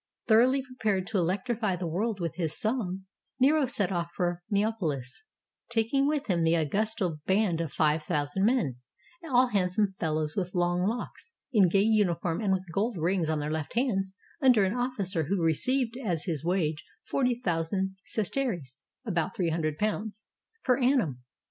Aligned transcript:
Thoroughly 0.25 0.63
prepared 0.63 1.05
to 1.05 1.19
electrify 1.19 1.75
the 1.75 1.85
world 1.85 2.19
with 2.19 2.33
his 2.33 2.57
song, 2.59 3.03
Nero 3.39 3.67
set 3.67 3.91
off 3.91 4.09
for 4.15 4.41
Neapolis, 4.49 5.25
taking 5.69 6.07
with 6.07 6.25
him 6.25 6.41
the 6.43 6.57
Au 6.57 6.65
gustal 6.65 7.19
band 7.27 7.61
of 7.61 7.71
five 7.71 8.01
thousand 8.01 8.43
men, 8.43 8.77
all 9.23 9.49
handsome 9.49 9.91
fellows 9.99 10.35
with 10.35 10.55
long 10.55 10.81
locks, 10.87 11.33
in 11.53 11.67
gay 11.69 11.83
uniform 11.83 12.41
and 12.41 12.51
with 12.51 12.65
gold 12.73 12.97
rings 12.97 13.29
on 13.29 13.39
their 13.39 13.51
left 13.51 13.75
hands, 13.75 14.15
under 14.41 14.63
an 14.65 14.73
officer 14.73 15.25
who 15.25 15.43
received 15.43 15.95
as 16.03 16.23
his 16.25 16.43
wage 16.43 16.83
forty 17.03 17.35
thousand 17.39 17.95
sesterces 18.03 18.81
(about 19.05 19.35
three 19.35 19.49
hundred 19.51 19.77
pounds) 19.77 20.25
per 20.63 20.79
annum. 20.79 21.21